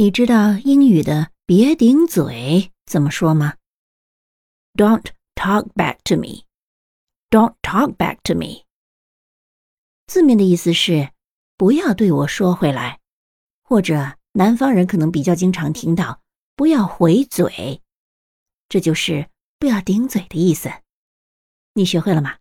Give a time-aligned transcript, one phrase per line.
[0.00, 3.56] 你知道英语的别顶嘴怎么说吗
[4.74, 6.44] ？Don't talk back to me.
[7.30, 8.64] Don't talk back to me.
[10.06, 11.10] 字面的意思是
[11.56, 13.00] 不要对我说回来。
[13.64, 16.22] 或者南方人可能比较经常听到
[16.54, 17.82] 不要回嘴。
[18.68, 19.28] 这就是
[19.58, 20.70] 不要顶嘴的意思。
[21.72, 22.36] 你学会了吗？